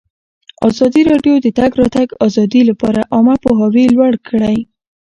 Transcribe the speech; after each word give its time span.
ازادي 0.67 1.01
راډیو 1.11 1.35
د 1.39 1.41
د 1.45 1.47
تګ 1.59 1.71
راتګ 1.81 2.07
ازادي 2.25 2.61
لپاره 2.69 3.01
عامه 3.13 3.35
پوهاوي 3.43 3.85
لوړ 3.95 4.13
کړی. 4.27 4.57